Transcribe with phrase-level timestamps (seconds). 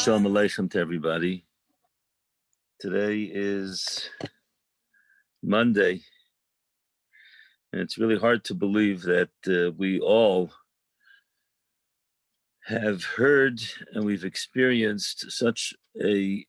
[0.00, 1.44] Shalom Aleichem to everybody.
[2.80, 4.08] Today is
[5.42, 6.00] Monday,
[7.70, 10.52] and it's really hard to believe that uh, we all
[12.64, 13.60] have heard
[13.92, 16.46] and we've experienced such a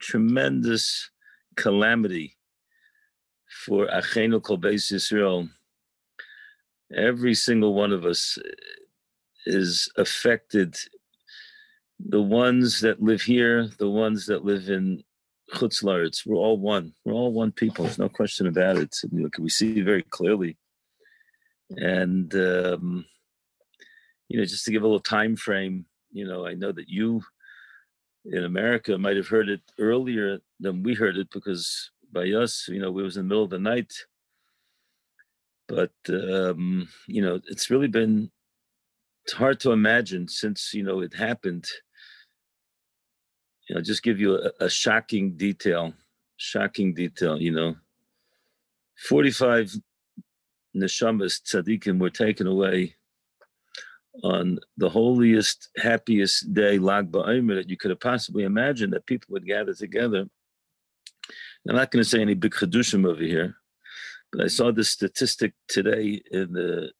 [0.00, 1.10] tremendous
[1.56, 2.38] calamity
[3.66, 5.50] for Achenu Kol Beis Yisrael.
[6.90, 8.38] Every single one of us
[9.44, 10.74] is affected
[11.98, 15.02] the ones that live here, the ones that live in
[15.52, 16.92] Chutz Laretz, we're all one.
[17.04, 17.84] We're all one people.
[17.84, 18.94] There's no question about it.
[19.38, 20.56] we see very clearly.
[21.70, 23.06] And um,
[24.28, 27.22] you know, just to give a little time frame, you know, I know that you
[28.24, 32.80] in America might have heard it earlier than we heard it because by us, you
[32.80, 33.92] know, it was in the middle of the night.
[35.68, 38.30] But um, you know, it's really been
[39.24, 41.66] it's hard to imagine since you know it happened
[43.68, 45.92] you know, just give you a, a shocking detail,
[46.36, 47.76] shocking detail, you know.
[49.08, 49.74] 45
[50.76, 52.94] neshamas tzaddikim were taken away
[54.22, 59.28] on the holiest, happiest day, Lag BaOmer, that you could have possibly imagined that people
[59.30, 60.26] would gather together.
[61.68, 63.56] I'm not going to say any big chedushim over here,
[64.32, 66.92] but I saw this statistic today in the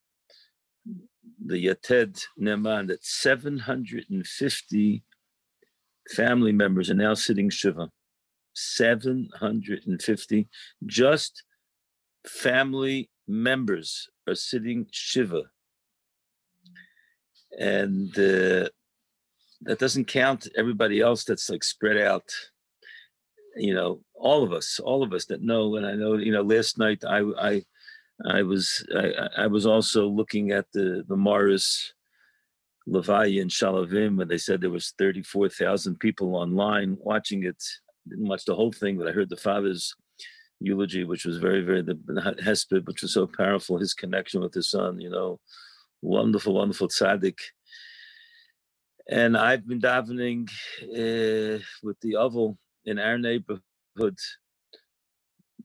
[1.45, 5.03] the Yated Neman that 750
[6.09, 7.89] family members are now sitting Shiva.
[8.53, 10.47] 750.
[10.85, 11.43] Just
[12.25, 15.43] family members are sitting Shiva.
[17.59, 18.69] And uh,
[19.61, 22.29] that doesn't count everybody else that's like spread out.
[23.55, 25.75] You know, all of us, all of us that know.
[25.75, 27.63] And I know, you know, last night I, I,
[28.27, 31.93] I was, I, I was also looking at the the Morris
[32.87, 37.61] Levi and Shalavim, and they said there was 34,000 people online watching it.
[38.07, 39.93] Didn't watch the whole thing, but I heard the father's
[40.61, 41.95] eulogy, which was very, very the
[42.41, 43.77] hesped, which was so powerful.
[43.77, 45.39] His connection with his son, you know,
[46.01, 47.39] wonderful, wonderful tzaddik.
[49.09, 50.49] And I've been davening
[50.83, 54.17] uh, with the oval in our neighborhood.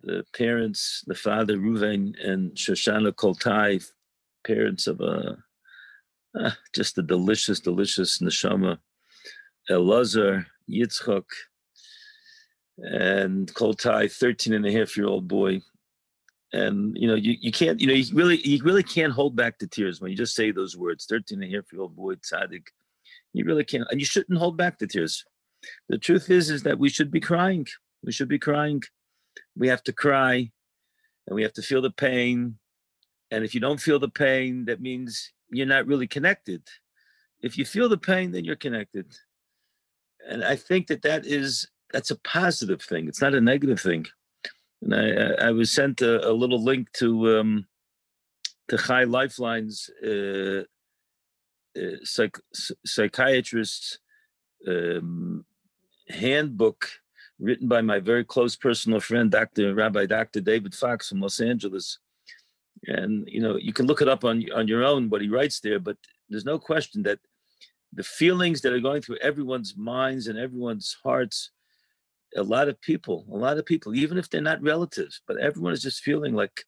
[0.03, 3.89] The parents, the father Ruven and Shoshana Koltai,
[4.45, 5.37] parents of a
[6.39, 8.79] uh, just a delicious, delicious neshama.
[9.71, 11.25] Elazar, Yitzchok,
[12.79, 15.61] and Koltai, 13 and a half year old boy.
[16.53, 19.59] And you know, you, you can't, you know, you really you really can't hold back
[19.59, 22.15] the tears when you just say those words, 13 and a half year old boy,
[22.17, 22.67] tzaddik.
[23.33, 25.25] You really can't, and you shouldn't hold back the tears.
[25.89, 27.67] The truth is, is that we should be crying.
[28.05, 28.83] We should be crying.
[29.57, 30.51] We have to cry
[31.27, 32.59] and we have to feel the pain.
[33.33, 36.63] And if you don't feel the pain, that means you're not really connected.
[37.41, 39.07] If you feel the pain, then you're connected.
[40.29, 43.09] And I think that that is that's a positive thing.
[43.09, 44.07] It's not a negative thing.
[44.83, 47.67] And I, I was sent a, a little link to um,
[48.69, 50.65] to Chai Lifeline's uh,
[51.75, 52.39] uh, psych,
[52.85, 53.99] psychiatrist's
[54.69, 55.47] um,
[56.11, 56.87] handbook
[57.39, 59.75] written by my very close personal friend, Dr.
[59.75, 60.43] Rabbi Dr.
[60.43, 61.99] David Fox from Los Angeles
[62.87, 65.61] and you know you can look it up on on your own what he writes
[65.61, 65.97] there but
[66.29, 67.19] there's no question that
[67.93, 71.51] the feelings that are going through everyone's minds and everyone's hearts
[72.37, 75.73] a lot of people a lot of people even if they're not relatives but everyone
[75.73, 76.65] is just feeling like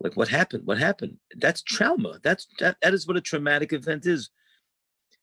[0.00, 0.66] like what happened?
[0.66, 1.16] What happened?
[1.36, 2.18] That's trauma.
[2.22, 4.30] That's that, that is what a traumatic event is.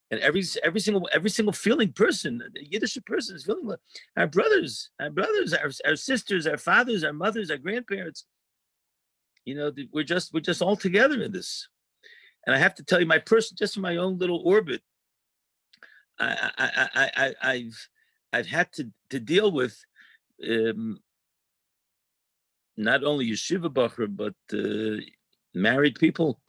[0.10, 3.80] And every every single every single feeling person yiddish person is feeling like
[4.18, 8.26] our brothers our brothers our, our sisters our fathers our mothers our grandparents
[9.46, 11.68] you know we're just we're just all together in this.
[12.46, 14.82] And i have to tell you my person just in my own little orbit
[16.20, 17.80] i i i, I have
[18.34, 19.76] i've had to to deal with
[20.50, 21.00] um
[22.78, 25.02] not only yeshiva bacher but uh,
[25.54, 26.40] married people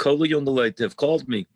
[0.53, 1.47] light have called me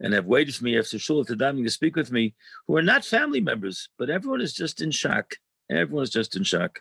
[0.00, 2.34] and have waited for me after shul to to speak with me
[2.66, 5.34] who are not family members but everyone is just in shock.
[5.70, 6.80] Everyone's just in shock.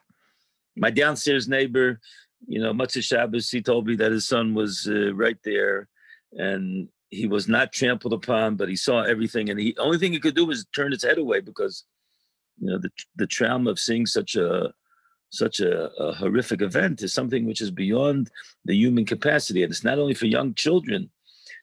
[0.76, 2.00] My downstairs neighbor
[2.48, 5.88] you know, Motzei Shabbos, he told me that his son was uh, right there
[6.34, 9.50] and he was not trampled upon, but he saw everything.
[9.50, 11.84] And the only thing he could do was turn his head away because,
[12.60, 14.74] you know, the, the trauma of seeing such a,
[15.30, 18.30] such a, a horrific event is something which is beyond
[18.66, 19.64] the human capacity.
[19.64, 21.10] And it's not only for young children,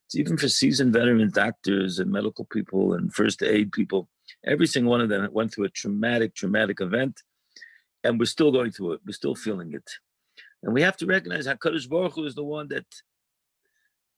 [0.06, 4.08] it's even for seasoned veteran doctors and medical people and first aid people.
[4.46, 7.20] Every single one of them went through a traumatic, traumatic event.
[8.04, 9.00] And we're still going through it.
[9.04, 9.90] We're still feeling it.
[10.62, 12.87] And we have to recognize HaKadosh Baruch Hu is the one that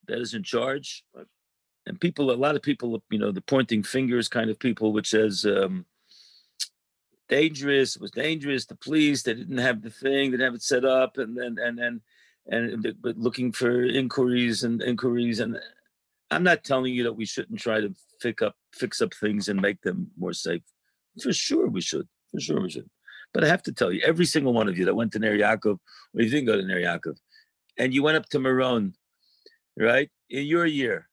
[0.08, 1.04] that is in charge.
[1.86, 5.10] And people, a lot of people, you know, the pointing fingers kind of people, which
[5.10, 5.86] says, um,
[7.30, 7.96] dangerous.
[7.96, 8.66] It was dangerous.
[8.66, 11.56] The police they didn't have the thing, they didn't have it set up, and then
[11.58, 12.02] and then
[12.46, 15.40] and, but looking for inquiries and inquiries.
[15.40, 15.58] And
[16.30, 19.62] I'm not telling you that we shouldn't try to fix up fix up things and
[19.62, 20.62] make them more safe.
[21.22, 22.06] For sure, we should.
[22.30, 22.90] For sure, we should.
[23.32, 25.36] But I have to tell you, every single one of you that went to Ner
[25.36, 25.78] Yaakov,
[26.14, 27.16] or you didn't go to Ner Yaakov,
[27.78, 28.94] and you went up to Meron,
[29.76, 31.08] right, in your year,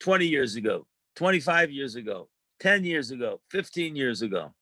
[0.00, 0.86] 20 years ago,
[1.16, 2.28] 25 years ago,
[2.60, 4.54] 10 years ago, 15 years ago,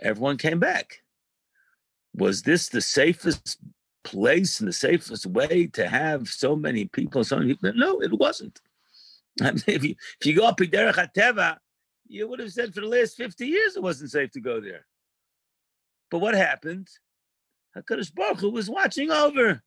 [0.00, 1.02] everyone came back.
[2.14, 3.58] Was this the safest
[4.04, 7.24] place and the safest way to have so many people?
[7.24, 7.72] So many people?
[7.74, 8.60] No, it wasn't.
[9.42, 11.56] I mean, if you if you go up to Derech Hateva,
[12.12, 14.86] you would have said for the last 50 years it wasn't safe to go there.
[16.10, 16.88] But what happened?
[17.76, 19.62] Hakadosh Baruch Hu was watching over.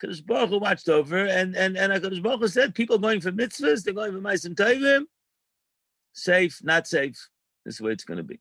[0.00, 3.32] Hakadosh Baruch Hu watched over, and and and Hakadosh Baruch Hu said, people going for
[3.32, 5.02] mitzvahs, they're going for ma'asim tovim,
[6.12, 7.28] safe, not safe.
[7.64, 8.40] This is the way it's going to be.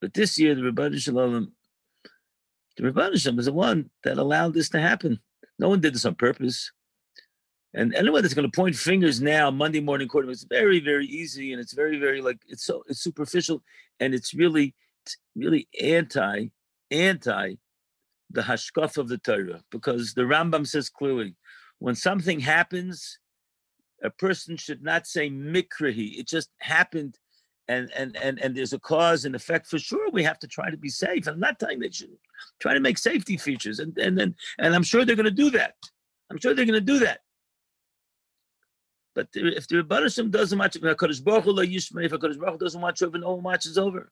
[0.00, 1.52] But this year, the Ribono Shel Olam,
[2.76, 5.20] the Ribono Shel Olam was the one that allowed this to happen.
[5.60, 6.72] No one did this on purpose.
[7.74, 11.52] And anyone that's going to point fingers now, Monday morning quarter, it's very, very easy,
[11.52, 13.62] and it's very, very like it's so it's superficial,
[13.98, 14.74] and it's really,
[15.34, 16.48] really anti,
[16.90, 17.54] anti,
[18.30, 21.34] the hashkaf of the Torah, because the Rambam says clearly,
[21.78, 23.18] when something happens,
[24.02, 26.18] a person should not say mikrahi.
[26.18, 27.18] It just happened
[27.68, 30.70] and and and and there's a cause and effect for sure we have to try
[30.70, 32.10] to be safe i'm not telling they should
[32.60, 35.50] try to make safety features and and then and i'm sure they're going to do
[35.50, 35.74] that
[36.30, 37.20] i'm sure they're going to do that
[39.14, 42.80] but if the Rebbeinu doesn't watch if HaKadosh Baruch Hu if HaKadosh Baruch Hu doesn't
[42.80, 44.10] watch over, no one watches over.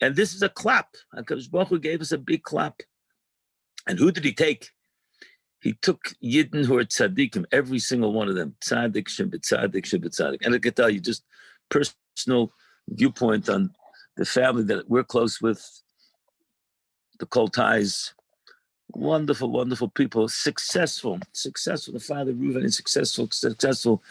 [0.00, 0.94] And this is a clap.
[1.14, 2.80] HaKadosh Baruch Hu gave us a big clap.
[3.86, 4.70] And who did he take?
[5.60, 8.56] He took Yidden who are tzaddikim, every single one of them.
[8.64, 10.44] Tzaddik, shibit tzaddik, shibit tzaddik.
[10.44, 11.22] And I can tell you, just
[11.68, 12.52] personal
[12.88, 13.70] viewpoint on
[14.16, 15.62] the family that we're close with,
[17.18, 18.12] the Koltais.
[18.94, 21.94] Wonderful, wonderful people, successful, successful.
[21.94, 24.02] The father Reuven is successful, successful.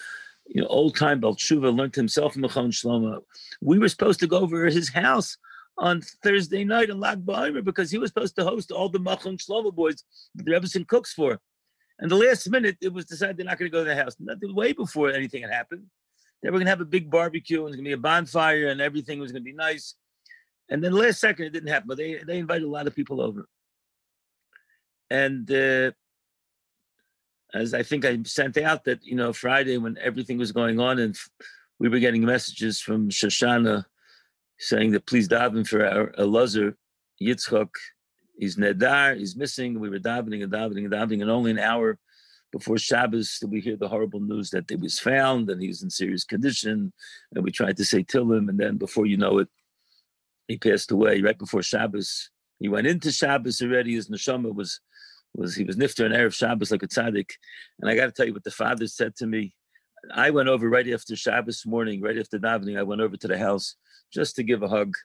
[0.47, 3.21] You know, old time Balchuva learned himself in Mechon Shlomo.
[3.61, 5.37] We were supposed to go over his house
[5.77, 9.37] on Thursday night in Lag BaOmer because he was supposed to host all the Machon
[9.37, 10.03] Shlomo boys
[10.35, 11.39] that the Rebbetzin cooks for.
[11.99, 14.15] And the last minute, it was decided they're not going to go to the house.
[14.19, 15.83] Nothing way before anything had happened.
[16.41, 18.67] They were going to have a big barbecue and was going to be a bonfire
[18.67, 19.95] and everything was going to be nice.
[20.69, 23.19] And then last second, it didn't happen, but they, they invited a lot of people
[23.21, 23.45] over.
[25.09, 25.91] And uh,
[27.53, 30.99] as I think I sent out that, you know, Friday when everything was going on
[30.99, 31.15] and
[31.79, 33.85] we were getting messages from Shoshana
[34.59, 36.75] saying that please daven for our Elazar
[37.21, 37.69] Yitzchok.
[38.37, 39.79] He's nedar, he's missing.
[39.79, 41.97] We were davening and davening and davening, and only an hour
[42.51, 45.89] before Shabbos, did we hear the horrible news that he was found and he's in
[45.89, 46.91] serious condition.
[47.33, 49.49] And we tried to say Tillim, and then before you know it,
[50.47, 52.31] he passed away right before Shabbos.
[52.59, 53.93] He went into Shabbos already.
[53.93, 54.79] His neshama was
[55.35, 57.31] was he was nifter and erev Shabbos like a tzaddik.
[57.79, 59.55] And I got to tell you what the father said to me.
[60.13, 62.79] I went over right after Shabbos morning, right after davening.
[62.79, 63.75] I went over to the house
[64.13, 64.95] just to give a hug,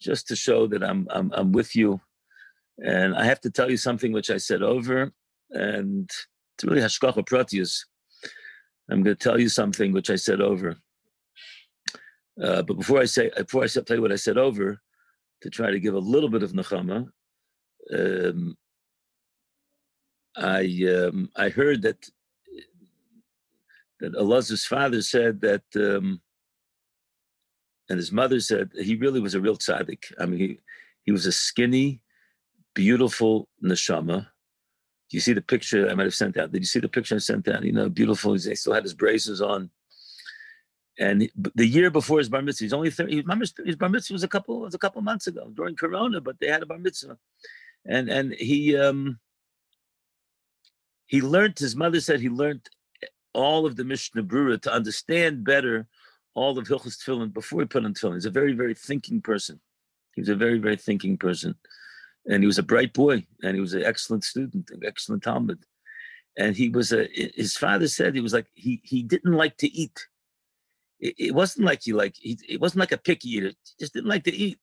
[0.00, 2.00] just to show that I'm I'm I'm with you.
[2.78, 5.12] And I have to tell you something which I said over,
[5.50, 6.10] and
[6.54, 7.84] it's really hashgacha pratis.
[8.90, 10.76] I'm going to tell you something which I said over.
[12.40, 14.78] Uh, but before I say, before I tell you what I said over,
[15.42, 17.08] to try to give a little bit of nechama,
[17.94, 18.56] um,
[20.36, 22.08] I um, I heard that
[24.00, 26.20] that Elazar's father said that, um,
[27.88, 30.12] and his mother said he really was a real tzaddik.
[30.18, 30.60] I mean, he
[31.04, 32.02] he was a skinny,
[32.74, 34.26] beautiful neshama
[35.08, 36.50] do you see the picture I might have sent out?
[36.50, 37.62] Did you see the picture I sent out?
[37.62, 38.32] You know, beautiful.
[38.32, 39.70] He still had his braces on.
[40.98, 43.24] And the year before his bar mitzvah, he's only 30.
[43.64, 46.48] His bar mitzvah was a couple was a couple months ago during Corona, but they
[46.48, 47.18] had a bar mitzvah,
[47.84, 49.20] and and he um
[51.06, 51.58] he learned.
[51.58, 52.68] His mother said he learned
[53.02, 55.86] eh, all of the Mishnah Brura to understand better
[56.34, 58.14] all of Hilchas Tefillin before he put on Tefillin.
[58.14, 59.60] He's a very very thinking person.
[60.14, 61.56] He was a very very thinking person
[62.26, 65.64] and he was a bright boy and he was an excellent student, an excellent Talmud.
[66.36, 67.04] And he was a.
[67.18, 70.06] Eh, his father said he was like he he didn't like to eat.
[71.00, 72.38] It, it wasn't like he like he.
[72.46, 73.48] It wasn't like a picky eater.
[73.48, 74.58] He just didn't like to eat.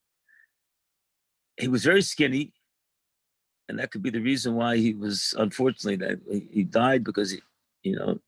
[1.57, 2.53] He was very skinny,
[3.69, 6.19] and that could be the reason why he was unfortunately that
[6.51, 7.39] he died because he,
[7.83, 8.19] you know,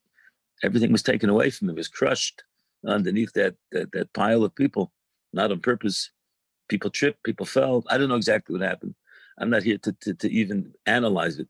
[0.64, 1.76] everything was taken away from him.
[1.76, 2.44] He was crushed
[2.88, 4.92] underneath that that, that pile of people,
[5.34, 6.12] not on purpose.
[6.68, 7.84] People tripped, people fell.
[7.90, 8.96] I don't know exactly what happened
[9.38, 11.48] I'm not here to, to, to even analyze it.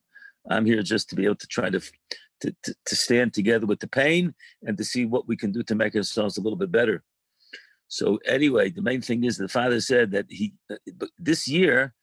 [0.50, 3.80] I'm here just to be able to try to, to, to, to stand together with
[3.80, 6.72] the pain and to see what we can do to make ourselves a little bit
[6.72, 7.04] better.
[7.88, 10.54] So anyway, the main thing is the father said that he
[11.20, 11.94] this year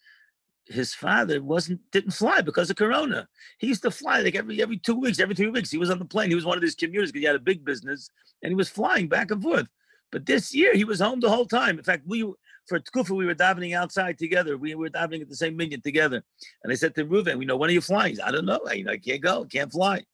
[0.73, 3.29] his father wasn't didn't fly because of corona.
[3.59, 5.71] He used to fly like every every two weeks, every three weeks.
[5.71, 6.29] He was on the plane.
[6.29, 8.11] He was one of these commuters because he had a big business
[8.43, 9.69] and he was flying back and forth.
[10.11, 11.79] But this year he was home the whole time.
[11.79, 12.23] In fact, we
[12.67, 14.57] for Tkufa, we were davening outside together.
[14.57, 16.23] We were davening at the same minyan together.
[16.63, 18.21] And I said to Reuven, we know when are you flying?
[18.21, 18.61] I don't know.
[18.67, 20.05] I, I can't go, can't fly.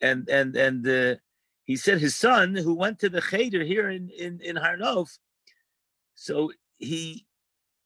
[0.00, 1.16] And and and uh,
[1.64, 5.18] he said his son, who went to the cheder here in in in Harnof,
[6.14, 7.26] so he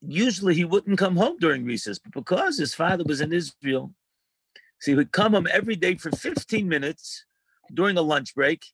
[0.06, 3.92] usually he wouldn't come home during recess, but because his father was in Israel,
[4.80, 7.25] so he would come home every day for 15 minutes
[7.73, 8.64] during a lunch break,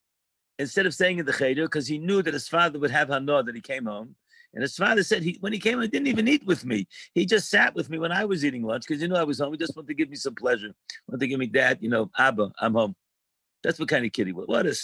[0.58, 3.42] instead of staying in the cheder, because he knew that his father would have hana
[3.42, 4.16] that he came home.
[4.54, 6.88] And his father said he when he came, he didn't even eat with me.
[7.14, 9.38] He just sat with me when I was eating lunch because you know I was
[9.38, 9.52] home.
[9.52, 10.72] He just wanted to give me some pleasure.
[11.06, 12.96] Wanted to give me dad, you know, Abba, I'm home.
[13.62, 14.46] That's what kind of kid he was.
[14.46, 14.74] What a,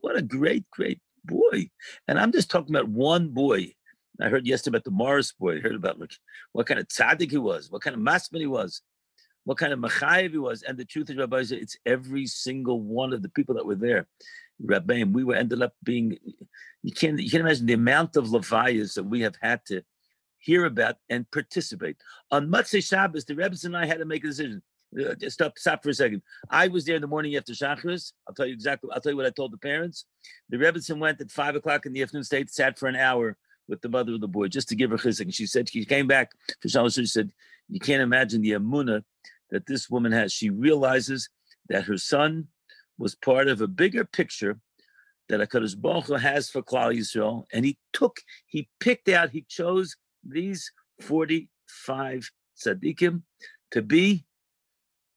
[0.00, 1.70] what a great, great boy.
[2.08, 3.72] And I'm just talking about one boy.
[4.20, 5.56] I heard yesterday about the Morris boy.
[5.56, 6.12] I heard about like
[6.52, 8.82] what kind of tzaddik he was, what kind of masman he was,
[9.44, 10.62] what kind of machayev he was.
[10.62, 14.06] And the truth is, Rabbi, it's every single one of the people that were there.
[14.60, 16.18] Rabbi, we were ended up being.
[16.82, 19.82] You can't you can't imagine the amount of levayas that we have had to
[20.38, 21.96] hear about and participate.
[22.30, 24.62] On Motzei Shabbos, the Rebbe and I had to make a decision.
[24.98, 26.22] Uh, just stop, stop for a second.
[26.50, 28.12] I was there in the morning after Shachris.
[28.26, 28.88] I'll tell you exactly.
[28.92, 30.06] I'll tell you what I told the parents.
[30.48, 32.24] The Rebbetzin went at five o'clock in the afternoon.
[32.24, 33.36] Stayed, sat for an hour
[33.68, 35.20] with the mother of the boy just to give her chizuk.
[35.20, 36.96] And she said she came back for Shalosh.
[36.96, 37.32] She said,
[37.68, 39.04] "You can't imagine the amuna
[39.50, 40.32] that this woman has.
[40.32, 41.28] She realizes
[41.68, 42.48] that her son
[42.98, 44.60] was part of a bigger picture
[45.28, 49.96] that Hakadosh Baruch has for Klal Yisrael, and he took, he picked out, he chose
[50.26, 53.22] these forty-five tzaddikim
[53.70, 54.24] to be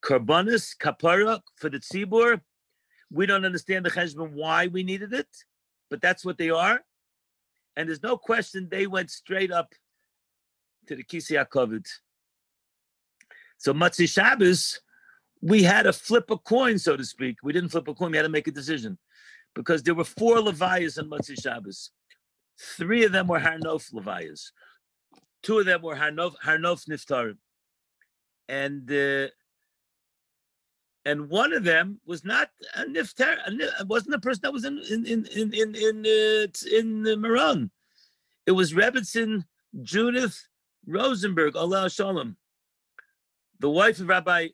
[0.03, 2.41] Karbanis, kapara for the tzibur.
[3.09, 5.27] We don't understand the cheshbon why we needed it,
[5.89, 6.81] but that's what they are.
[7.75, 9.73] And there's no question they went straight up
[10.87, 11.85] to the Kisei HaKovid.
[13.57, 14.79] So Motzei Shabbos,
[15.41, 17.37] we had to flip a coin, so to speak.
[17.43, 18.97] We didn't flip a coin, we had to make a decision.
[19.53, 21.91] Because there were four Levias on Motzei Shabbos.
[22.77, 24.51] Three of them were Harnof Levias.
[25.43, 27.37] Two of them were Harnof, Harnof Niftarim.
[28.47, 29.27] And uh,
[31.05, 33.37] and one of them was not a nifter,
[33.87, 37.71] wasn't a person that was in in in in in in, uh, in uh, Meron.
[38.45, 39.45] It was Rebbitzin
[39.81, 40.47] Judith
[40.85, 42.35] Rosenberg, Allah Shalom,
[43.59, 44.49] the wife of Rabbi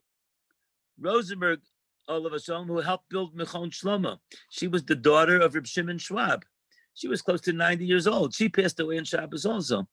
[0.99, 1.59] Rosenberg,
[2.07, 4.19] Allah Shalom, who helped build Mechon Shlomo.
[4.49, 6.45] She was the daughter of Reb Shimon Schwab.
[6.93, 8.33] She was close to 90 years old.
[8.33, 9.87] She passed away in Shabbos also.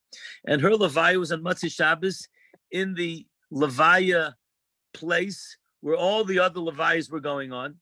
[0.47, 2.27] And her Levaya was on Motzei Shabbos
[2.71, 4.35] in the Levaya
[4.95, 7.75] place where all the other Levi's were going on.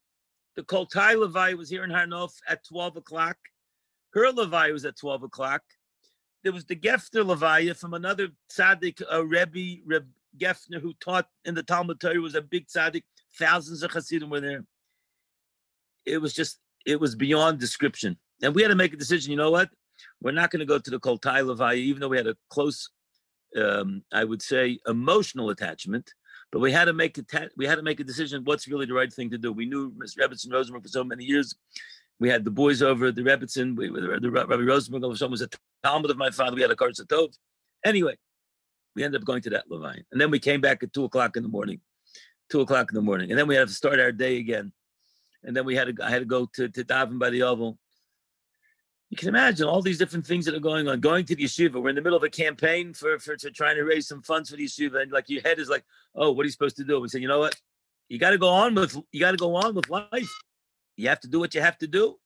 [0.56, 3.36] The Koltai Levi was here in Harnof at 12 o'clock.
[4.12, 5.62] Her Levi was at 12 o'clock.
[6.42, 11.54] There was the Gefner Levi from another tzaddik, a Rebbe, Reb Gefner, who taught in
[11.54, 13.04] the Talmud Torah, was a big tzaddik.
[13.38, 14.64] Thousands of Hasidim were there.
[16.04, 18.18] It was just, it was beyond description.
[18.42, 19.30] And we had to make a decision.
[19.30, 19.70] You know what?
[20.20, 22.90] We're not going to go to the Koltai Levi, even though we had a close,
[23.56, 26.10] um, I would say, emotional attachment
[26.52, 27.24] but we had to make a
[27.56, 28.44] we had to make a decision.
[28.44, 29.52] What's really the right thing to do?
[29.52, 30.18] We knew Mr.
[30.18, 31.54] Rebbitzin Rosenberg for so many years.
[32.20, 33.74] We had the boys over at the Rebbitzin.
[33.74, 35.48] We, the, the Rabbi Rosenberg was a
[35.82, 36.54] Talmud of my father.
[36.54, 37.34] We had a Karsa Tov.
[37.84, 38.16] Anyway,
[38.94, 41.36] we ended up going to that Levine, and then we came back at two o'clock
[41.36, 41.80] in the morning.
[42.50, 44.72] Two o'clock in the morning, and then we had to start our day again.
[45.44, 47.78] And then we had to I had to go to to daven by the oval
[49.12, 50.98] you can imagine all these different things that are going on.
[50.98, 53.76] Going to the yeshiva, we're in the middle of a campaign for for to trying
[53.76, 56.44] to raise some funds for the yeshiva, and like your head is like, oh, what
[56.44, 56.98] are you supposed to do?
[56.98, 57.54] We say, you know what?
[58.08, 60.32] You got to go on with you got to go on with life.
[60.96, 62.16] You have to do what you have to do.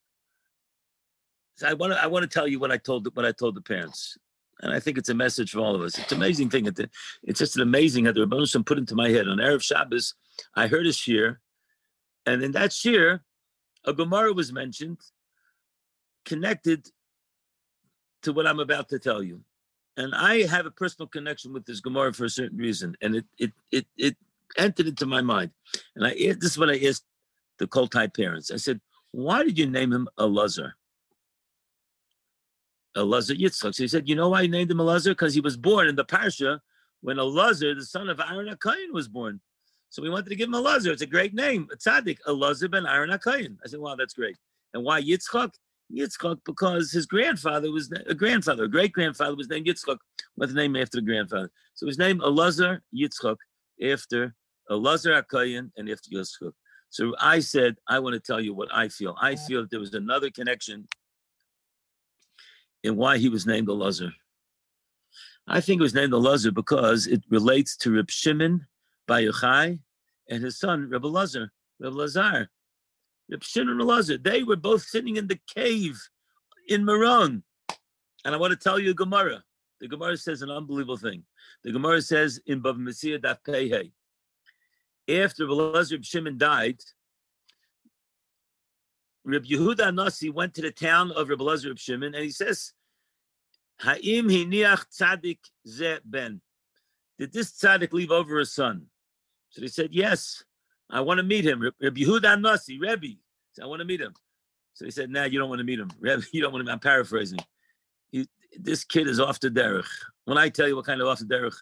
[1.57, 3.57] So I want to I want to tell you what I told what I told
[3.57, 4.17] the parents,
[4.61, 5.99] and I think it's a message for all of us.
[5.99, 6.67] It's an amazing thing.
[6.67, 6.89] That
[7.25, 10.15] it's just an amazing that the Rebbeinu put into my head on erev Shabbos.
[10.55, 11.41] I heard a shir,
[12.27, 13.23] and in that shir,
[13.85, 14.99] a Gemara was mentioned
[16.27, 16.91] connected
[18.23, 19.41] to what I'm about to tell you.
[19.97, 22.97] And I have a personal connection with this Gemara for a certain reason.
[23.01, 24.17] And it it it it
[24.59, 25.53] entered into my mind.
[25.95, 27.07] And I this is what I asked
[27.59, 28.51] the Koltai parents.
[28.51, 28.81] I said,
[29.13, 30.73] why did you name him Elazar?
[32.95, 33.75] Elazar Yitzchak.
[33.75, 35.11] So he said, you know why I named him Elazar?
[35.11, 36.61] Because he was born in the Parsha
[37.01, 39.41] when Elazar, the son of Aaron HaKayin, was born.
[39.89, 40.89] So we wanted to give him Elazar.
[40.89, 41.69] It's a great name.
[41.73, 43.57] A tzaddik, Elazar ben Aaron HaKayin.
[43.65, 44.37] I said, wow, that's great.
[44.75, 45.53] And why Yitzchak?
[45.95, 49.99] Yitzchak because his grandfather was a grandfather, a great grandfather was named Yitzchak,
[50.37, 51.51] with the name after the grandfather.
[51.75, 53.37] So his name Elazar Yitzchak
[53.83, 54.35] after
[54.71, 56.53] Elazar Akayan and after Yitzchak.
[56.91, 59.17] So I said, I want to tell you what I feel.
[59.21, 60.87] I feel that there was another connection
[62.83, 64.13] in why he was named Elazar.
[65.49, 68.67] I think it was named Elazar because it relates to Reb Shimon
[69.07, 69.79] Bar Yochai
[70.29, 72.49] and his son Reb Elazar, Reb Lazar.
[73.31, 76.01] Reb Shimon and Elazar, they were both sitting in the cave
[76.69, 77.43] in Meron.
[78.25, 79.43] And I want to tell you Gemara.
[79.81, 81.25] The Gemara says an unbelievable thing.
[81.63, 83.93] The Gemara says in Bava Metzia Daf Pei
[85.09, 86.81] after Elazar Shimon died,
[89.25, 92.73] Reb Yehuda Nasi went to the town of Reb Elazar Shimon and he says,
[93.81, 96.41] Ha'im hiniach tzadik ze ben.
[97.19, 98.87] Did this tzaddik leave over a son?
[99.51, 100.45] So they said, yes,
[100.91, 101.63] I want to meet him.
[101.63, 103.19] Reb Yehuda Nasi, Rebbe.
[103.53, 104.15] So I want to meet him.
[104.75, 105.91] So he said, nah, you don't want to meet him.
[105.99, 107.39] Rebbe, you don't want to, I'm paraphrasing.
[108.11, 108.27] He,
[108.59, 109.89] this kid is off the derech.
[110.25, 111.57] When I tell you what kind of off the derech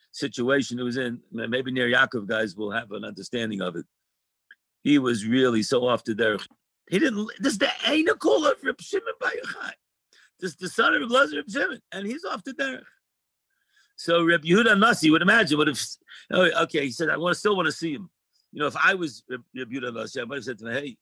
[0.12, 3.84] situation it was in, maybe Ner Yaakov guys will have an understanding of it.
[4.82, 6.46] He was really so off the derech.
[6.88, 7.28] He didn't.
[7.40, 9.72] This is the Aina call of Reb Shimon Bar Yochai.
[10.38, 12.84] This is the son of Reb Reb Shimon, and he's off the derech.
[13.96, 15.80] So Reb Yehuda Nasi would imagine would have.
[16.30, 18.10] Oh, okay, he said, I want to still want to see him.
[18.56, 20.96] You know, if I was Reb Yehuda I might have said to him, Hey,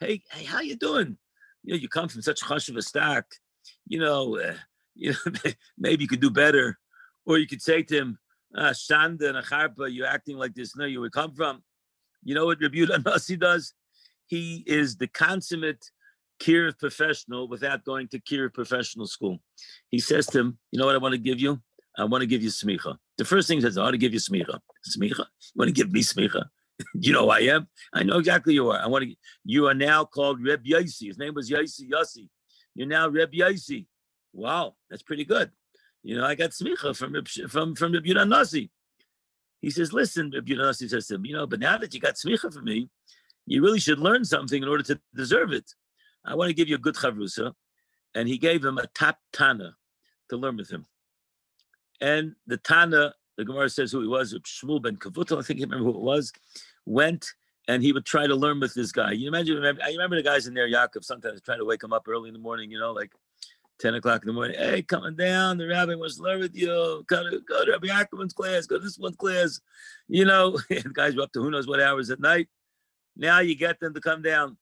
[0.00, 1.16] hey, hey, how you doing?
[1.64, 3.24] You know, you come from such hush of a stack.
[3.88, 4.52] You know, uh,
[4.94, 6.78] you know, maybe you could do better.
[7.24, 8.18] Or you could say to him,
[8.54, 10.76] ah, Shanda and Acharpa, you're acting like this.
[10.76, 11.62] No, you would come from.
[12.22, 13.72] You know what Rabbi Nasi does?
[14.26, 15.90] He is the consummate
[16.38, 19.38] Kiriv professional without going to Kiriv professional school.
[19.88, 21.62] He says to him, You know what I want to give you?
[21.96, 22.98] I want to give you smicha.
[23.16, 24.58] The first thing he says, I want to give you smicha.
[24.86, 25.18] Smicha?
[25.18, 26.44] You want to give me smicha?
[26.94, 27.68] you know I am?
[27.92, 28.78] I know exactly you are.
[28.78, 29.14] I want to.
[29.44, 31.08] You are now called Reb Yaisi.
[31.08, 32.28] His name was Yaisi Yossi.
[32.74, 33.86] You're now Reb Yaisi.
[34.32, 35.50] Wow, that's pretty good.
[36.02, 37.14] You know, I got smicha from
[37.48, 38.68] from from Reb Yudan.
[39.60, 42.14] He says, listen, Reb Yudan says to him, you know, but now that you got
[42.14, 42.88] smicha from me,
[43.46, 45.74] you really should learn something in order to deserve it.
[46.24, 47.52] I want to give you a good chavrusa.
[48.14, 49.76] And he gave him a top Tana
[50.30, 50.86] to learn with him.
[52.00, 55.66] And the Tana, the Gemara says who he was, Shmuel ben Kavutel, I think you
[55.66, 56.32] remember who it was,
[56.86, 57.26] went
[57.68, 59.12] and he would try to learn with this guy.
[59.12, 62.06] You imagine, I remember the guys in there, Yaakov, sometimes trying to wake him up
[62.08, 63.12] early in the morning, you know, like
[63.80, 64.56] 10 o'clock in the morning.
[64.58, 65.58] Hey, coming down.
[65.58, 67.04] The rabbi wants to learn with you.
[67.06, 68.66] Go to, go to Rabbi Yaakov's class.
[68.66, 69.60] Go to this one's class.
[70.08, 70.58] You know,
[70.92, 72.48] guys were up to who knows what hours at night.
[73.16, 74.56] Now you get them to come down.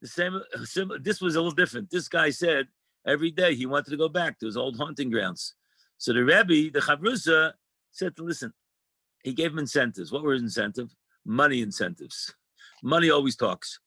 [0.00, 1.90] The same, same this was a little different.
[1.90, 2.68] This guy said
[3.06, 5.54] every day he wanted to go back to his old hunting grounds.
[5.98, 7.52] So the Rebbe, the Chavrusa,
[7.90, 8.52] said to listen.
[9.22, 10.10] He gave him incentives.
[10.10, 10.94] What were his incentive?
[11.30, 12.34] Money incentives.
[12.82, 13.78] Money always talks.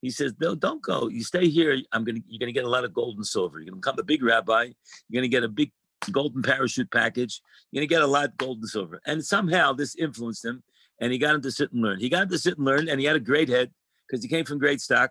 [0.00, 1.08] He says, no, don't go.
[1.08, 1.76] You stay here.
[1.92, 2.20] I'm gonna.
[2.26, 3.58] You're gonna get a lot of gold and silver.
[3.58, 4.70] You're gonna become a big rabbi.
[5.08, 5.72] You're gonna get a big
[6.10, 7.42] golden parachute package.
[7.70, 9.02] You're gonna get a lot of gold and silver.
[9.04, 10.62] And somehow this influenced him,
[10.98, 12.00] and he got him to sit and learn.
[12.00, 13.72] He got him to sit and learn, and he had a great head
[14.08, 15.10] because he came from great stock,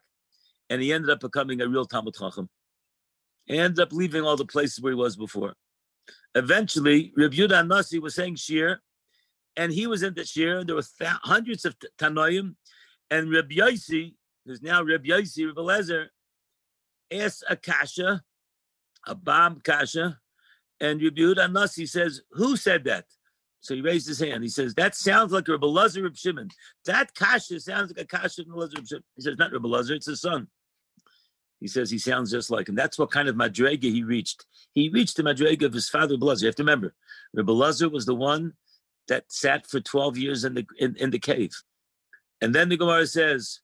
[0.71, 2.49] and he ended up becoming a real Talmud Chacham.
[3.45, 5.53] He ended up leaving all the places where he was before.
[6.33, 8.79] Eventually, Reb Yudah Nasi was saying shir,
[9.57, 10.63] and he was in the shir.
[10.63, 12.55] There were th- hundreds of Tanoim,
[13.09, 14.15] and Reb Yaisi,
[14.45, 16.07] who's now Reb Yaisi Reb Elezer,
[17.11, 18.23] asked a kasha,
[19.07, 20.19] a bomb kasha,
[20.79, 23.05] and Reb Yehuda Nasi says, "Who said that?"
[23.61, 24.43] So he raised his hand.
[24.43, 26.49] He says, "That sounds like Reb Elazar Reb Shimon.
[26.85, 29.95] That kasha sounds like a kasha of Elazar Reb Shimon." He says, "Not Reb Elazar,
[29.95, 30.47] it's his son."
[31.61, 32.75] He says he sounds just like him.
[32.75, 34.45] That's what kind of madrega he reached.
[34.73, 36.41] He reached the madrega of his father Elazar.
[36.41, 36.93] You have to remember,
[37.33, 38.53] Reb Elazar was the one
[39.07, 41.53] that sat for twelve years in the in, in the cave,
[42.41, 43.61] and then the Gemara says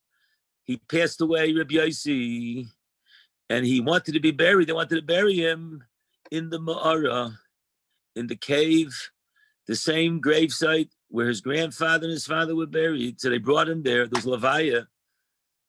[0.64, 2.68] he passed away, Rabbi Yossi,
[3.50, 4.68] and he wanted to be buried.
[4.68, 5.84] They wanted to bury him
[6.32, 7.36] in the Ma'ara,
[8.16, 9.12] in the cave,
[9.68, 13.20] the same gravesite where his grandfather and his father were buried.
[13.20, 14.08] So they brought him there.
[14.08, 14.86] There's Levaya.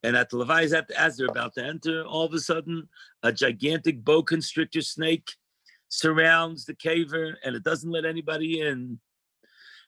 [0.04, 2.88] And at the Levi's, as they're about to enter, all of a sudden,
[3.22, 5.32] a gigantic boa constrictor snake
[5.88, 8.98] surrounds the caver and it doesn't let anybody in.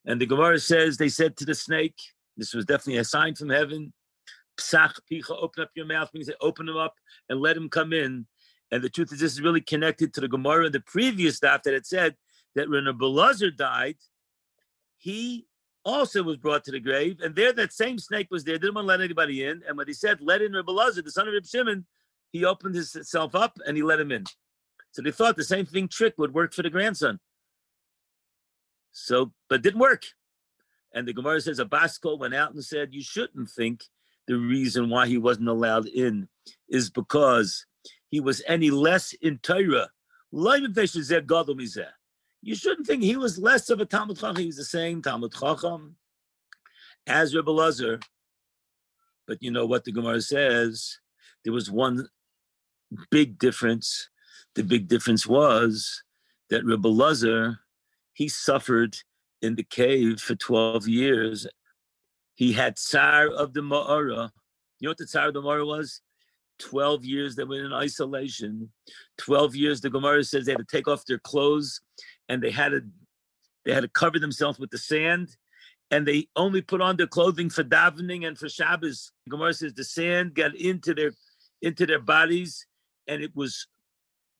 [0.06, 1.96] And the Gemara says they said to the snake,
[2.36, 3.92] this was definitely a sign from heaven.
[4.58, 6.94] Psach picha, open up your mouth, means open them up
[7.28, 8.26] and let him come in.
[8.70, 11.74] And the truth is, this is really connected to the Gemara the previous stuff that
[11.74, 12.16] had said
[12.54, 13.96] that when a Belazar died,
[14.96, 15.46] he
[15.84, 17.20] also was brought to the grave.
[17.22, 19.62] And there, that same snake was there, didn't want to let anybody in.
[19.68, 21.86] And when he said, let in Rabbi Belazar, the son of Reb Shimon,
[22.32, 24.24] he opened himself up and he let him in.
[24.92, 27.20] So they thought the same thing trick would work for the grandson.
[28.94, 30.04] So, but didn't work.
[30.94, 33.85] And the Gemara says a bas kol went out and said, You shouldn't think
[34.26, 36.28] the reason why he wasn't allowed in
[36.68, 37.66] is because
[38.09, 39.90] he was any less in Torah.
[40.30, 40.68] You
[42.54, 44.37] shouldn't think he was less of a Talmud Chacham.
[44.37, 45.96] He was the same Talmud Chacham
[47.07, 48.00] as Rebbe Lazar.
[49.26, 50.98] But you know what the Gemara says?
[51.42, 52.09] There was one
[53.11, 54.09] big difference.
[54.54, 56.04] The big difference was
[56.50, 57.59] that Rebbe Lazar,
[58.14, 58.96] he suffered
[59.42, 61.46] in the cave for 12 years.
[62.35, 64.31] He had Tsar of the Ma'ara.
[64.81, 66.00] You know what the Tsar of the Ma'ara was?
[66.61, 68.70] 12 years they were in isolation.
[69.18, 71.81] 12 years, the Gemara says they had to take off their clothes
[72.29, 72.83] and they had to
[73.64, 75.37] they had to cover themselves with the sand
[75.90, 79.12] and they only put on their clothing for davening and for Shabbos.
[79.29, 81.12] Gemara says the sand got into their
[81.62, 82.66] into their bodies,
[83.07, 83.66] and it was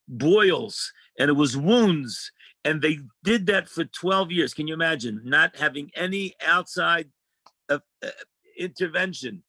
[0.09, 2.31] boils and it was wounds,
[2.65, 4.55] and they did that for twelve years.
[4.55, 7.09] Can you imagine not having any outside
[7.69, 8.11] uh, uh,
[8.59, 9.43] intervention,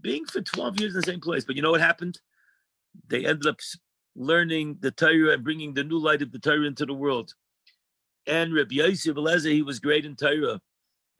[0.00, 1.44] being for twelve years in the same place?
[1.44, 2.20] But you know what happened?
[3.08, 3.58] They ended up
[4.16, 7.34] learning the Torah and bringing the new light of the Torah into the world.
[8.26, 10.60] And Rabbi Yosef Eliezer, he was great in Torah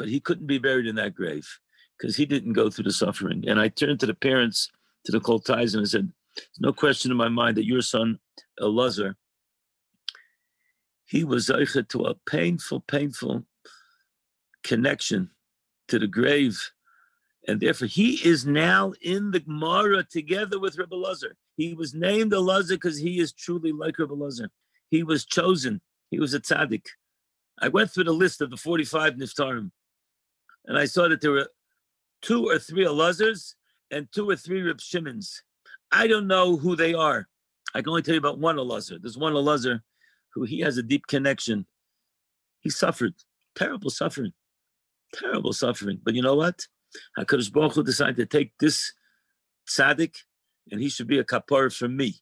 [0.00, 1.46] but he couldn't be buried in that grave
[1.98, 3.44] because he didn't go through the suffering.
[3.46, 4.70] And I turned to the parents,
[5.04, 8.18] to the Koltais, and I said, There's no question in my mind that your son,
[8.58, 9.16] Elazar,
[11.10, 13.44] he was to a painful, painful
[14.62, 15.30] connection
[15.88, 16.70] to the grave.
[17.48, 21.36] And therefore, he is now in the Gemara together with Rebbe Lazar.
[21.56, 24.50] He was named Elazar because he is truly like Rebbe Lazar.
[24.88, 25.80] He was chosen.
[26.10, 26.86] He was a tzaddik.
[27.58, 29.72] I went through the list of the 45 Niftarim
[30.66, 31.48] and I saw that there were
[32.22, 33.54] two or three Elazars
[33.90, 35.42] and two or three Reb Shimons.
[35.90, 37.28] I don't know who they are.
[37.74, 39.00] I can only tell you about one Elazar.
[39.00, 39.80] There's one Elazar
[40.34, 41.66] who he has a deep connection.
[42.60, 43.14] He suffered
[43.54, 44.32] terrible suffering,
[45.14, 46.00] terrible suffering.
[46.02, 46.66] But you know what?
[47.18, 48.92] Hakadosh Baruch Hu decided to take this
[49.68, 50.14] tzaddik,
[50.70, 52.16] and he should be a kapara for me,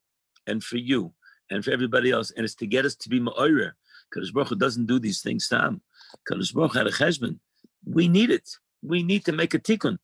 [0.47, 1.14] and for you,
[1.51, 2.31] and for everybody else.
[2.31, 3.73] And it's to get us to be ma'orer.
[4.14, 5.83] Hakadosh Baruch Hu doesn't do these things, Tom.
[6.29, 7.38] Hakadosh Baruch had a cheshbon.
[7.85, 8.49] We need it.
[8.83, 9.99] We need to make a tikkun.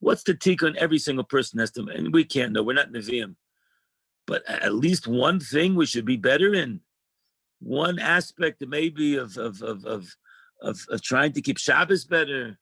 [0.00, 0.76] What's the tikkun?
[0.76, 2.62] Every single person has to, and we can't know.
[2.62, 3.36] We're not Nevi'im.
[4.28, 6.80] But at least one thing we should be better in.
[7.60, 10.06] One aspect maybe of of of of
[10.62, 12.58] of, of trying to keep Shabbos better,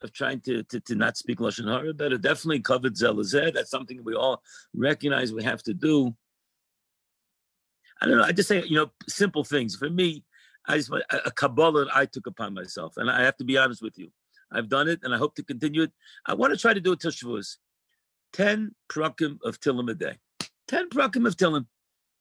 [0.00, 2.16] of trying to, to, to not speak Lashon Hara better.
[2.16, 3.52] Definitely covered Zelazeh.
[3.52, 4.42] That's something we all
[4.74, 6.16] recognize we have to do.
[8.00, 8.24] I don't know.
[8.24, 9.76] I just say, you know, simple things.
[9.76, 10.24] For me,
[10.66, 13.98] I just a Kabbalah I took upon myself, and I have to be honest with
[13.98, 14.08] you.
[14.50, 15.92] I've done it, and I hope to continue it.
[16.26, 17.58] I want to try to do it till Shavuos.
[18.32, 20.16] Ten prakim of Tillim a day.
[20.72, 21.66] Ten prakim of Tillim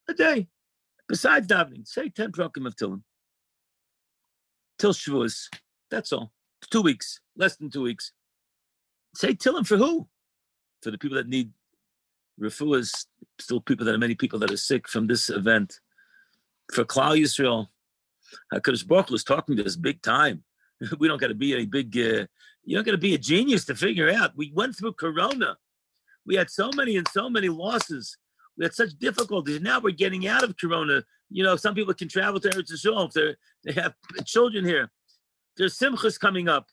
[0.09, 0.49] a day.
[1.07, 3.01] Besides davening, say ten prakim of Tillim.
[4.77, 5.47] Till Shavuos.
[5.89, 6.33] That's all.
[6.69, 8.11] Two weeks, less than two weeks.
[9.15, 10.09] Say Tillim for who?
[10.83, 11.51] For the people that need
[12.41, 13.05] refuahs,
[13.39, 15.79] still people that are many people that are sick from this event.
[16.73, 17.67] For Klal Yisrael,
[18.53, 20.43] Hakadosh Baruch was talking to us big time.
[20.99, 22.25] We don't got to be a big, uh,
[22.65, 24.35] you don't got to be a genius to figure out.
[24.35, 25.57] We went through Corona.
[26.25, 28.17] We had so many and so many losses.
[28.57, 29.61] We had such difficulties.
[29.61, 31.03] Now we're getting out of Corona.
[31.29, 33.93] You know, some people can travel to Eretz Yisrael if they have
[34.25, 34.91] children here.
[35.57, 36.67] There's simchas coming up,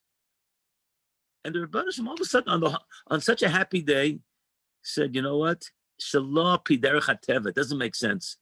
[1.44, 4.20] and the Rebbeinu all of a sudden on the on such a happy day
[4.82, 5.62] said, "You know what?
[6.00, 8.36] Shalah piderech It doesn't make sense,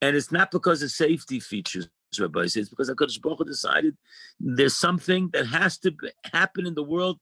[0.00, 3.96] and it's not because of safety features Rabbi says, because HaKadosh Baruch Hu decided
[4.40, 5.94] there's something that has to
[6.32, 7.18] happen in the world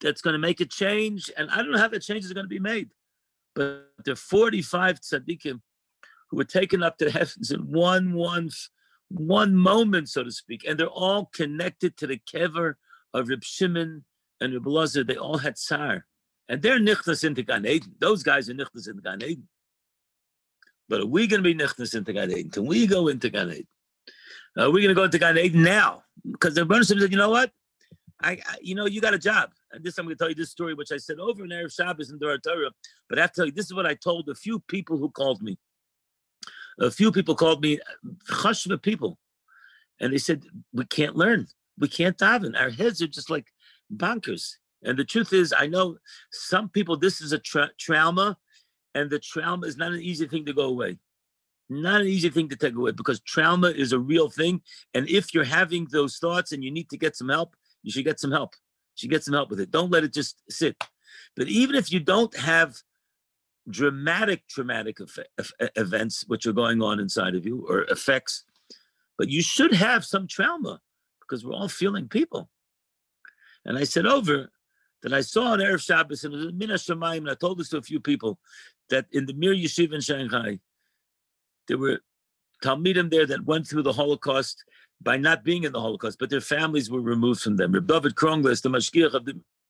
[0.00, 1.30] that's going to make a change.
[1.36, 2.90] And I don't know how that change is going to be made.
[3.54, 5.60] But are 45 tzaddikim
[6.30, 8.50] who were taken up to the heavens in one, one,
[9.08, 10.64] one moment, so to speak.
[10.66, 12.74] And they're all connected to the kever
[13.12, 14.04] of Reb Shimon
[14.40, 15.04] and Reb Lazar.
[15.04, 16.06] They all had tsar.
[16.48, 17.94] And they're nichtas into Gan Eden.
[17.98, 19.48] Those guys are nichtas into Gan Eden.
[20.88, 22.50] But are we going to be nichtas into Gan Eden?
[22.50, 23.66] Can we go into Gan Eden?
[24.58, 27.30] Uh, we're going to go into Gan Eden now because the Rebbeinu said, you know
[27.30, 27.52] what?
[28.20, 29.50] I, I, you know, you got a job.
[29.72, 31.72] And this I'm going to tell you this story, which I said over in Erev
[31.74, 32.70] Shabbos in the Torah.
[33.08, 35.10] But I have to tell you, this is what I told a few people who
[35.10, 35.58] called me.
[36.80, 37.78] A few people called me,
[38.30, 39.18] chashva people,
[40.00, 41.46] and they said we can't learn,
[41.78, 42.58] we can't daven.
[42.58, 43.48] Our heads are just like
[43.94, 44.54] bonkers.
[44.82, 45.98] And the truth is, I know
[46.32, 46.96] some people.
[46.96, 48.38] This is a tra- trauma,
[48.94, 50.98] and the trauma is not an easy thing to go away
[51.70, 54.60] not an easy thing to take away because trauma is a real thing.
[54.92, 58.04] And if you're having those thoughts and you need to get some help, you should
[58.04, 58.54] get some help.
[59.00, 59.70] You should get some help with it.
[59.70, 60.76] Don't let it just sit.
[61.36, 62.76] But even if you don't have
[63.68, 64.98] dramatic traumatic
[65.76, 68.44] events which are going on inside of you or effects,
[69.16, 70.80] but you should have some trauma
[71.20, 72.50] because we're all feeling people.
[73.64, 74.50] And I said over
[75.02, 77.70] that I saw on Erev Shabbos and it was Mina Shemayim, and I told this
[77.70, 78.38] to a few people
[78.90, 80.58] that in the Mir Yeshiva in Shanghai,
[81.68, 82.00] there were
[82.62, 84.64] Talmidim there that went through the Holocaust
[85.02, 87.72] by not being in the Holocaust, but their families were removed from them.
[87.72, 89.26] David Kronglas, the Mashgiach of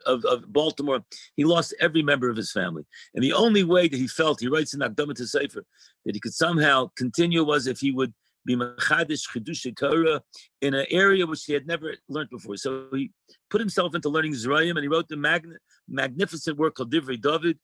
[0.07, 1.05] of, of Baltimore.
[1.37, 2.85] He lost every member of his family.
[3.15, 5.65] And the only way that he felt, he writes in Akdama to Sefer,
[6.05, 8.15] that he could somehow continue was if he would
[8.47, 10.23] be Machadish Chidush Torah
[10.63, 12.57] in an area which he had never learned before.
[12.57, 13.11] So he
[13.51, 17.59] put himself into learning Zerayim and he wrote the magn- magnificent work called Divrei David.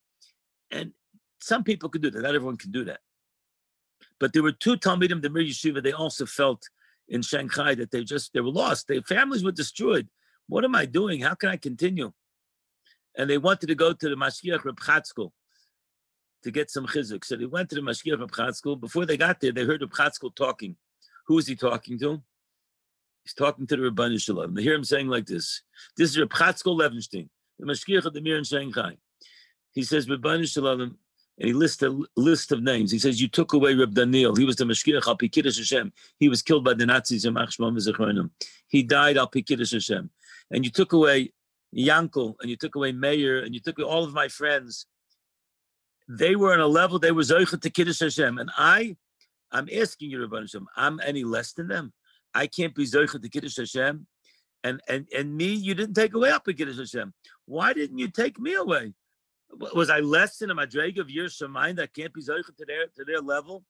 [0.69, 0.91] And
[1.39, 2.21] some people could do that.
[2.21, 2.99] Not everyone can do that.
[4.19, 6.67] But there were two Talmidim, the Mir Yeshiva, they also felt
[7.09, 8.87] in Shanghai that they just, they were lost.
[8.87, 10.07] Their families were destroyed.
[10.47, 11.21] What am I doing?
[11.21, 12.11] How can I continue?
[13.17, 15.31] And they wanted to go to the Mashgiach Reb Chatzkel
[16.43, 17.25] to get some chizuk.
[17.25, 18.79] So they went to the Mashgiach Reb Chatzkel.
[18.79, 20.75] Before they got there, they heard Reb Chatzkel talking.
[21.27, 22.21] Who is he talking to?
[23.23, 24.55] He's talking to the Ribono Shel Olam.
[24.55, 25.63] They hear him saying like this.
[25.97, 27.27] This is Reb Chatzkel Levenstein,
[27.59, 28.97] the Mashgiach of the Mir in Shanghai.
[29.73, 30.95] He says, Ribono Shel Olam,
[31.39, 32.91] and he lists a list of names.
[32.91, 34.35] He says, You took away Reb Daniel.
[34.35, 35.93] He was the Mashgiach al Pikidish Hashem.
[36.19, 38.29] He was killed by the Nazis in Machshmam
[38.67, 40.09] He died al Pikidish Hashem.
[40.51, 41.33] And you took away
[41.75, 44.87] Yankel, and you took away Meir, and you took away all of my friends.
[46.07, 48.37] They were on a level, they were Zoichet to Kiddush Hashem.
[48.37, 48.95] And I,
[49.51, 51.93] I'm asking you, Rabban Hashem, I'm any less than them.
[52.33, 54.07] I can't be Zoichet to Kiddush Hashem.
[54.63, 57.13] And, and, and me, you didn't take away up Hashem.
[57.45, 58.93] Why didn't you take me away?
[59.51, 62.87] Was I less than a Madreg of your Shemaim that can't be Zoichet to their,
[62.95, 63.63] to their level?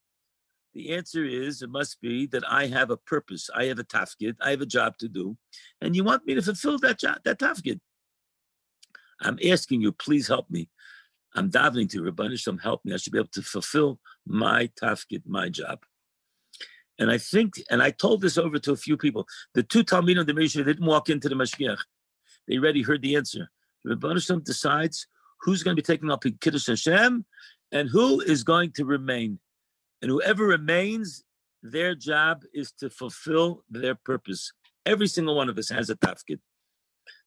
[0.73, 3.49] The answer is it must be that I have a purpose.
[3.55, 4.35] I have a tafkid.
[4.41, 5.37] I have a job to do.
[5.81, 7.79] And you want me to fulfill that job, that tafkid.
[9.21, 10.69] I'm asking you, please help me.
[11.35, 12.93] I'm davening to Ribono Shel Olam, help me.
[12.93, 15.79] I should be able to fulfill my tafkid, my job.
[16.99, 19.27] And I think, and I told this over to a few people.
[19.53, 21.79] The two Talmidim the Mishnah didn't walk into the Mashgiach.
[22.47, 23.49] They already heard the answer.
[23.85, 25.07] Ribono Shel Olam decides
[25.41, 27.25] who's going to be taking up Kiddush Hashem
[27.71, 29.39] and who is going to remain.
[30.01, 31.23] And whoever remains,
[31.63, 34.51] their job is to fulfill their purpose.
[34.85, 36.39] Every single one of us has a tafkid.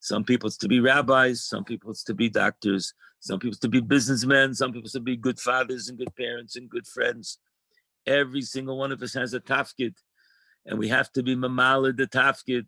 [0.01, 3.61] Some people it's to be rabbis, some people it's to be doctors, some people it's
[3.61, 6.87] to be businessmen, some people it's to be good fathers and good parents and good
[6.87, 7.39] friends.
[8.07, 9.95] Every single one of us has a tafkid,
[10.65, 12.67] and we have to be mamalid the tafkid.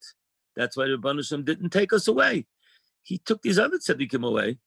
[0.57, 2.47] That's why Rabban Hashem didn't take us away.
[3.03, 4.59] He took these other tzaddikim away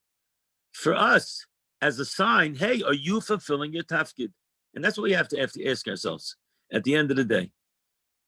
[0.76, 1.46] for us
[1.82, 2.56] as a sign.
[2.56, 4.32] Hey, are you fulfilling your tafkid?
[4.74, 6.36] And that's what we have to, have to ask ourselves
[6.72, 7.52] at the end of the day.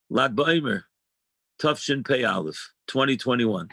[0.09, 0.83] Lag Ba'omer,
[1.61, 3.69] Tufshin Pei Aleph, 2021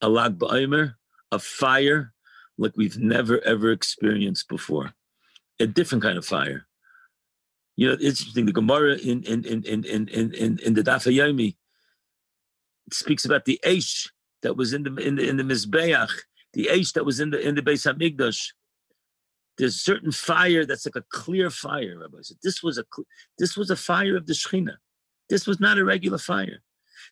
[0.00, 0.94] a lag ba'omer,
[1.32, 2.12] a fire
[2.58, 4.92] like we've never ever experienced before.
[5.58, 6.66] A different kind of fire.
[7.76, 8.46] You know, it's interesting.
[8.46, 11.56] The Gemara in in in in in in, in the Daf Yomi
[12.92, 14.08] speaks about the Aish
[14.42, 16.10] that was in the in the in the Mizbeach,
[16.54, 18.52] the Aish that was in the in the Beis Hamikdash.
[19.56, 21.98] There's certain fire that's like a clear fire.
[22.00, 22.84] Rabbi said this was a
[23.38, 24.76] this was a fire of the Shechina.
[25.28, 26.62] This was not a regular fire.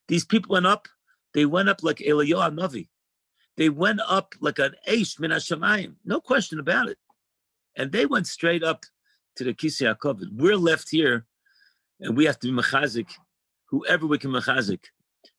[0.08, 0.88] These people went up
[1.34, 2.88] they went up like Eliyahu Navi.
[3.56, 5.94] They went up like an Aish min Hashemayim.
[6.04, 6.98] No question about it.
[7.76, 8.84] And they went straight up
[9.36, 10.28] to the Kisei HaKovod.
[10.32, 11.26] We're left here,
[12.00, 13.10] and we have to be mechazik,
[13.66, 14.84] whoever we can mechazik,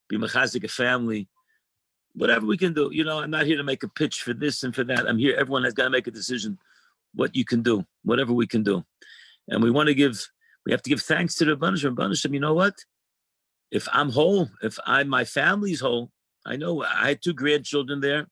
[0.10, 1.28] be mechazik a family,
[2.16, 2.90] whatever we can do.
[2.92, 5.08] You know, I'm not here to make a pitch for this and for that.
[5.08, 5.36] I'm here.
[5.38, 6.58] Everyone has got to make a decision
[7.16, 8.84] what you can do, whatever we can do.
[9.48, 10.26] And we want to give,
[10.66, 11.96] we have to give thanks to the Rabbanishim.
[11.96, 12.76] Rabbanishim, you know what?
[13.74, 16.12] if I'm whole, if I my family's whole,
[16.46, 18.28] I know I had two grandchildren there,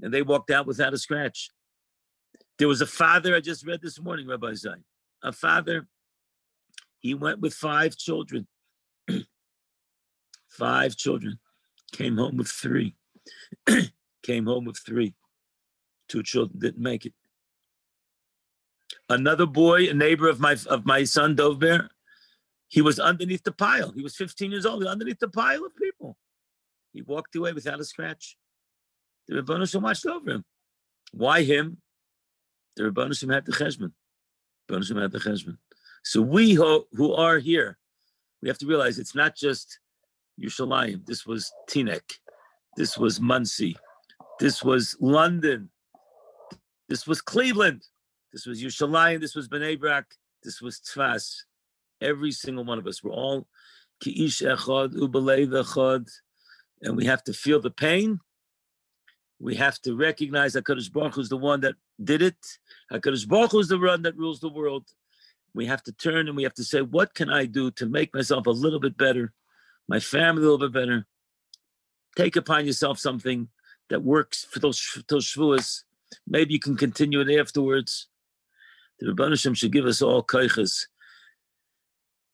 [0.00, 1.50] and they walked out without a scratch.
[2.58, 4.84] There was a father I just read this morning, Rabbi Zain.
[5.22, 5.86] A father,
[7.00, 8.48] he went with five children.
[10.48, 11.38] five children.
[11.92, 12.94] Came home with three.
[14.22, 15.14] Came home with three.
[16.08, 17.12] Two children didn't make it.
[19.08, 21.88] Another boy, a neighbor of my of my son Dov Ber,
[22.68, 23.92] he was underneath the pile.
[23.92, 26.16] He was 15 years old, underneath the pile of people.
[26.92, 28.36] He walked away without a scratch.
[29.26, 30.44] The Rebbeinu watched over him.
[31.12, 31.78] Why him?
[32.76, 33.92] The Rebbeinu had the cheshbon.
[34.70, 35.58] Rebbeinu had the cheshbon.
[36.02, 37.78] So we who, who are here,
[38.42, 39.80] we have to realize it's not just
[40.40, 41.06] Yerushalayim.
[41.06, 42.18] This was Teaneck.
[42.76, 43.76] This was Monsey.
[44.38, 45.70] This was London.
[46.88, 47.82] This was Cleveland.
[48.32, 49.20] This was Yerushalayim.
[49.20, 50.06] This was Bnei Brak.
[50.42, 51.42] This was Tzfas.
[52.00, 53.02] Every single one of us.
[53.02, 53.48] We're all
[54.00, 56.08] ki'ish echad, ubeleiv echad,
[56.82, 58.20] and we have to feel the pain.
[59.40, 62.36] We have to recognize HaKadosh Baruch Hu is the one that did it.
[62.92, 64.84] HaKadosh Baruch Hu is the one that rules the world.
[65.54, 68.14] We have to turn and we have to say, what can I do to make
[68.14, 69.32] myself a little bit better,
[69.88, 71.06] my family a little bit better?
[72.18, 73.48] Take upon yourself something
[73.88, 75.84] that works for those, those.
[76.26, 78.08] Maybe you can continue it afterwards.
[79.00, 80.86] The Rebbeinu should give us all kaiches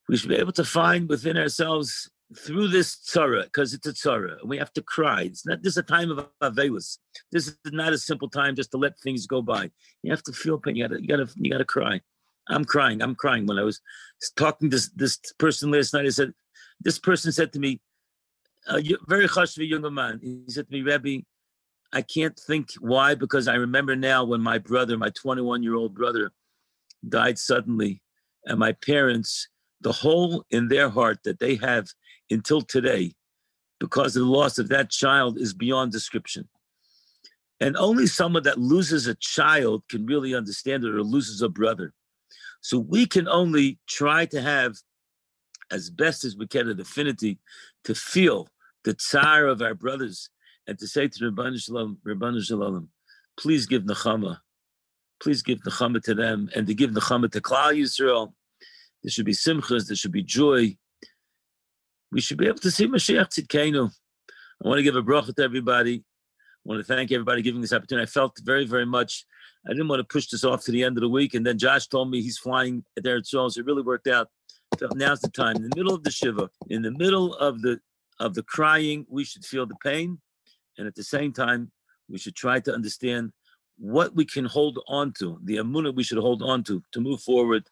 [0.09, 4.37] we should be able to find within ourselves through this tzara, because it's a tzara,
[4.45, 5.23] we have to cry.
[5.23, 6.99] It's not this is a time of avelus.
[7.31, 9.71] This is not a simple time just to let things go by.
[10.03, 10.77] You have to feel pain.
[10.77, 12.01] You gotta, you gotta, you gotta cry.
[12.49, 13.03] I'm crying.
[13.03, 13.47] I'm crying.
[13.47, 13.81] When I was
[14.37, 16.33] talking to this, this person last night, I said,
[16.81, 17.81] this person said to me,
[18.67, 20.21] uh, very chashvi young man.
[20.23, 21.25] He said to me, Rebbe,
[21.93, 25.95] I can't think why, because I remember now when my brother, my 21 year old
[25.95, 26.33] brother,
[27.09, 28.03] died suddenly,
[28.45, 29.49] and my parents,
[29.81, 31.89] the hole in their heart that they have
[32.31, 33.13] until today,
[33.79, 36.49] because of the loss of that child, is beyond description.
[37.61, 41.93] And only someone that loses a child can really understand it or loses a brother.
[42.61, 44.77] So we can only try to have,
[45.71, 47.39] as best as we can, an affinity
[47.85, 48.49] to feel
[48.85, 50.31] the tsar of our brothers
[50.67, 52.89] and to say to Ribono Shel Olam, Rabban Shalom,
[53.39, 54.39] please give Nechama,
[55.21, 58.33] please give Nechama to them, and to give Nechama to Klal Yisrael.
[59.03, 60.77] There should be simchas, there should be joy.
[62.11, 63.91] We should be able to see Mashiach Tzidkenu.
[64.65, 65.97] I want to give a bracha to everybody.
[65.97, 66.03] I
[66.65, 68.05] want to thank everybody giving this opportunity.
[68.05, 69.27] I felt very, very much.
[69.67, 71.59] I didn't want to push this off to the end of the week, and then
[71.59, 74.29] Josh told me he's flying there at so it really worked out.
[74.95, 75.57] Now's the time.
[75.57, 77.81] In the middle of the shiva, in the middle of the
[78.21, 80.19] of the crying, we should feel the pain.
[80.79, 81.71] And at the same time,
[82.09, 83.33] we should try to understand
[83.77, 87.21] what we can hold on to, the amuna we should hold on to to move
[87.21, 87.65] forward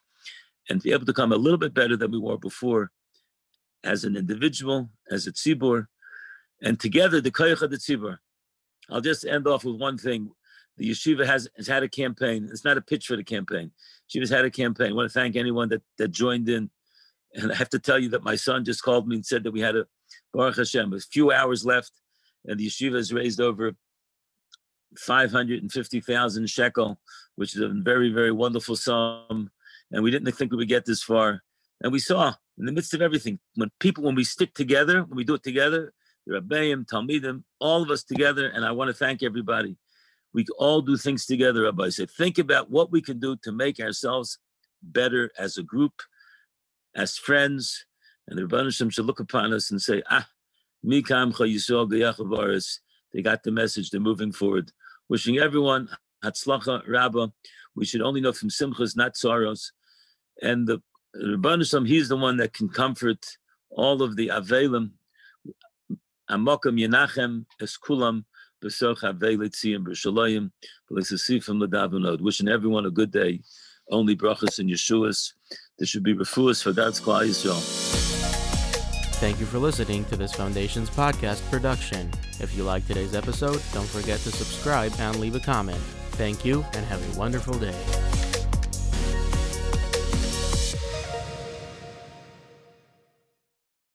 [0.68, 2.90] and be able to come a little bit better than we were before
[3.85, 5.87] as an individual, as a tzibur,
[6.62, 8.18] and together the koyach of the tzibur.
[8.90, 10.31] I'll just end off with one thing.
[10.76, 12.48] The yeshiva has, has had a campaign.
[12.50, 13.72] It's not a pitch for the campaign.
[14.09, 14.90] Yeshiva's had a campaign.
[14.90, 16.70] I want to thank anyone that, that joined in.
[17.35, 19.52] And I have to tell you that my son just called me and said that
[19.52, 19.87] we had a
[20.33, 21.92] Baruch Hashem, a few hours left
[22.44, 23.72] and the yeshiva has raised over
[24.98, 26.98] 550,000 shekel,
[27.37, 29.51] which is a very, very wonderful sum.
[29.90, 31.42] And we didn't think we would get this far.
[31.83, 35.16] And we saw in the midst of everything, when people, when we stick together, when
[35.16, 35.92] we do it together,
[36.27, 39.77] the Rabbeim, Talmidim, all of us together, and I want to thank everybody.
[40.33, 41.88] We all do things together, Rabbi.
[41.90, 44.38] Say, think about what we can do to make ourselves
[44.83, 45.92] better as a group,
[46.94, 47.87] as friends,
[48.28, 50.26] and the Rebbe should look upon us and say, ah,
[50.85, 52.78] Mikamcha Yisrael.
[53.12, 53.90] They got the message.
[53.90, 54.72] They're moving forward.
[55.08, 55.88] Wishing everyone
[56.24, 57.32] Hatzlacha Rabba.
[57.74, 59.72] We should only know from Simchas, not sorrows.
[60.40, 60.82] And the
[61.16, 63.24] Ribono Shel Olam, he's the one that can comfort
[63.70, 64.92] all of the Avelim.
[66.30, 68.24] Amokam Yenachem Eskulam
[68.62, 70.50] Besoch Avelitziyim B'Shalayim
[70.90, 72.20] B'Lisasifim L'Davanod.
[72.20, 73.40] Wishing everyone a good day.
[73.90, 75.32] Only brachas and Yeshuas.
[75.78, 77.91] There should be refuahs for God's Klal Yisrael.
[79.22, 82.11] Thank you for listening to this Foundation's podcast production.
[82.40, 85.78] If you like today's episode, don't forget to subscribe and leave a comment.
[86.18, 88.32] Thank you and have a wonderful day.